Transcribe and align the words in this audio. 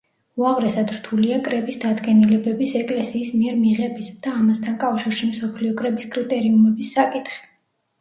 უაღრესად 0.43 0.93
რთულია 0.95 1.37
კრების 1.47 1.77
დადგენილებების 1.83 2.75
ეკლესიის 2.81 3.31
მიერ 3.37 3.61
მიღების 3.61 4.11
და 4.27 4.35
ამასთან 4.41 4.83
კავშირში 4.87 5.33
მსოფლიო 5.37 5.81
კრების 5.85 6.13
კრიტერიუმების 6.19 6.95
საკითხი. 7.01 7.43